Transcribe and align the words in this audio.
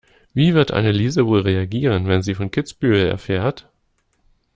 Wie 0.33 0.55
wird 0.55 0.71
Anneliese 0.71 1.27
wohl 1.27 1.41
reagieren, 1.41 2.07
wenn 2.07 2.23
sie 2.23 2.33
von 2.33 2.49
Kitzbühel 2.49 3.05
erfährt? 3.05 3.67